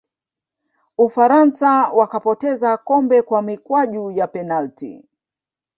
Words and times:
ufaransa 0.97 1.69
wakapoteza 1.89 2.77
kombe 2.77 3.21
kwa 3.21 3.41
mikwaju 3.41 4.11
ya 4.11 4.27
penati 4.27 5.05